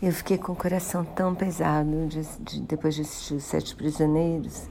Eu 0.00 0.12
fiquei 0.12 0.38
com 0.38 0.52
o 0.52 0.56
coração 0.56 1.04
tão 1.04 1.34
pesado 1.34 2.06
de, 2.06 2.22
de, 2.38 2.60
depois 2.60 2.94
de 2.94 3.00
assistir 3.00 3.34
Os 3.34 3.42
Sete 3.42 3.74
Prisioneiros 3.74 4.68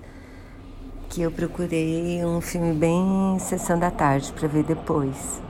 que 1.09 1.21
eu 1.21 1.29
procurei 1.29 2.23
um 2.23 2.39
filme 2.39 2.73
bem 2.73 3.37
sessão 3.37 3.77
da 3.77 3.91
tarde 3.91 4.31
para 4.31 4.47
ver 4.47 4.63
depois. 4.63 5.41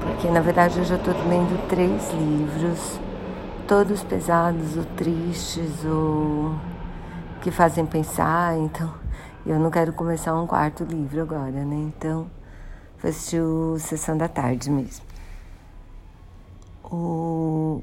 Porque 0.00 0.30
na 0.30 0.40
verdade 0.40 0.78
eu 0.78 0.84
já 0.84 0.96
estou 0.96 1.12
lendo 1.28 1.68
três 1.68 2.10
livros, 2.12 2.98
todos 3.68 4.02
pesados 4.02 4.78
ou 4.78 4.84
tristes 4.96 5.84
ou 5.84 6.54
que 7.42 7.50
fazem 7.50 7.84
pensar, 7.84 8.56
então 8.56 8.94
eu 9.44 9.58
não 9.58 9.70
quero 9.70 9.92
começar 9.92 10.34
um 10.34 10.46
quarto 10.46 10.84
livro 10.84 11.20
agora, 11.20 11.66
né? 11.66 11.92
Então 11.94 12.30
vou 12.98 13.10
assistir 13.10 13.42
o 13.42 13.78
Sessão 13.78 14.16
da 14.16 14.26
Tarde 14.26 14.70
mesmo. 14.70 15.04
O 16.82 17.82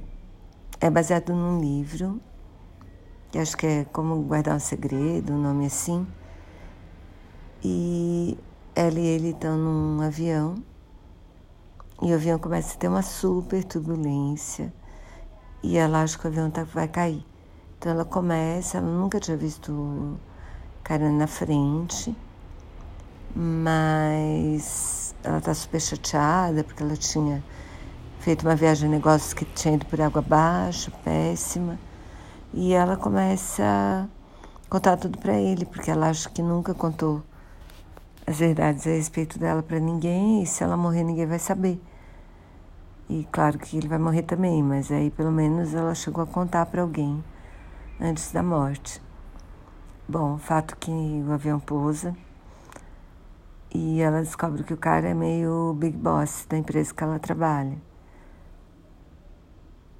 é 0.83 0.89
baseado 0.89 1.33
num 1.33 1.61
livro, 1.61 2.19
que 3.31 3.39
acho 3.39 3.55
que 3.55 3.65
é 3.65 3.85
Como 3.85 4.21
Guardar 4.23 4.57
um 4.57 4.59
Segredo, 4.59 5.31
um 5.31 5.41
nome 5.41 5.65
assim. 5.65 6.05
E 7.63 8.37
ela 8.75 8.99
e 8.99 9.05
ele 9.05 9.29
estão 9.29 9.57
num 9.57 10.01
avião, 10.01 10.55
e 12.01 12.11
o 12.11 12.15
avião 12.15 12.37
começa 12.37 12.75
a 12.75 12.77
ter 12.77 12.89
uma 12.89 13.01
super 13.01 13.63
turbulência, 13.63 14.73
e 15.63 15.77
ela 15.77 16.03
acha 16.03 16.19
que 16.19 16.25
o 16.25 16.27
avião 16.27 16.51
tá, 16.51 16.65
vai 16.65 16.89
cair. 16.89 17.25
Então 17.77 17.93
ela 17.93 18.03
começa, 18.03 18.79
ela 18.79 18.87
nunca 18.87 19.21
tinha 19.21 19.37
visto 19.37 20.19
cara 20.83 21.09
na 21.09 21.27
frente, 21.27 22.13
mas 23.33 25.15
ela 25.23 25.39
tá 25.39 25.53
super 25.53 25.79
chateada 25.79 26.61
porque 26.61 26.83
ela 26.83 26.97
tinha 26.97 27.41
feito 28.23 28.47
uma 28.47 28.55
viagem 28.55 28.89
de 28.89 28.95
negócios 28.95 29.33
que 29.33 29.43
tinha 29.43 29.73
ido 29.73 29.85
por 29.85 29.99
água 29.99 30.19
abaixo, 30.19 30.89
péssima. 31.03 31.77
E 32.53 32.71
ela 32.71 32.95
começa 32.95 33.61
a 33.61 34.07
contar 34.69 34.95
tudo 34.95 35.17
para 35.17 35.33
ele, 35.33 35.65
porque 35.65 35.91
ela 35.91 36.09
acha 36.09 36.29
que 36.29 36.41
nunca 36.41 36.73
contou 36.73 37.21
as 38.25 38.39
verdades 38.39 38.87
a 38.87 38.91
respeito 38.91 39.37
dela 39.37 39.61
para 39.61 39.77
ninguém, 39.77 40.41
e 40.41 40.45
se 40.45 40.63
ela 40.63 40.77
morrer 40.77 41.03
ninguém 41.03 41.25
vai 41.25 41.37
saber. 41.37 41.81
E 43.09 43.27
claro 43.29 43.59
que 43.59 43.75
ele 43.75 43.89
vai 43.89 43.99
morrer 43.99 44.21
também, 44.21 44.63
mas 44.63 44.89
aí 44.89 45.11
pelo 45.11 45.31
menos 45.31 45.73
ela 45.73 45.93
chegou 45.93 46.23
a 46.23 46.27
contar 46.27 46.65
para 46.67 46.81
alguém 46.81 47.21
antes 47.99 48.31
da 48.31 48.41
morte. 48.41 49.01
Bom, 50.07 50.37
fato 50.37 50.77
que 50.77 50.91
o 51.27 51.33
avião 51.33 51.59
pousa 51.59 52.15
e 53.75 53.99
ela 53.99 54.21
descobre 54.21 54.63
que 54.63 54.73
o 54.73 54.77
cara 54.77 55.09
é 55.09 55.13
meio 55.13 55.73
big 55.73 55.97
boss 55.97 56.45
da 56.47 56.57
empresa 56.57 56.93
que 56.93 57.03
ela 57.03 57.19
trabalha. 57.19 57.77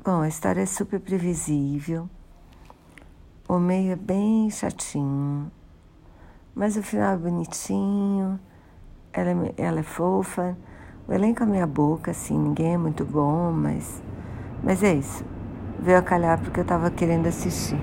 Bom, 0.05 0.19
a 0.19 0.27
história 0.27 0.59
é 0.59 0.65
super 0.65 0.99
previsível. 0.99 2.09
O 3.47 3.57
meio 3.57 3.93
é 3.93 3.95
bem 3.95 4.49
chatinho, 4.49 5.49
mas 6.53 6.75
o 6.75 6.83
final 6.83 7.13
é 7.13 7.17
bonitinho. 7.17 8.37
Ela 9.13 9.29
é, 9.29 9.53
ela 9.55 9.79
é 9.79 9.83
fofa. 9.83 10.57
O 11.07 11.13
elenco 11.13 11.43
é 11.43 11.45
meia 11.45 11.65
boca, 11.65 12.11
assim, 12.11 12.37
ninguém 12.37 12.73
é 12.73 12.77
muito 12.77 13.05
bom, 13.05 13.53
mas, 13.53 14.03
mas 14.61 14.83
é 14.83 14.93
isso. 14.93 15.23
Veio 15.79 15.99
a 15.99 16.01
calhar 16.01 16.37
porque 16.37 16.59
eu 16.59 16.63
estava 16.63 16.91
querendo 16.91 17.27
assistir. 17.27 17.79